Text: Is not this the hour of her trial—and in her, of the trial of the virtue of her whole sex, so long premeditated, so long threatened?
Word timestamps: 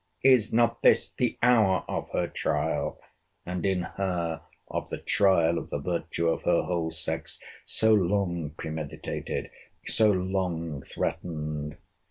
Is 0.23 0.51
not 0.51 0.81
this 0.81 1.13
the 1.13 1.37
hour 1.43 1.85
of 1.87 2.09
her 2.09 2.27
trial—and 2.27 3.63
in 3.67 3.83
her, 3.83 4.41
of 4.67 4.89
the 4.89 4.97
trial 4.97 5.59
of 5.59 5.69
the 5.69 5.77
virtue 5.77 6.27
of 6.27 6.41
her 6.41 6.63
whole 6.63 6.89
sex, 6.89 7.39
so 7.65 7.93
long 7.93 8.49
premeditated, 8.57 9.51
so 9.85 10.09
long 10.09 10.81
threatened? 10.81 11.77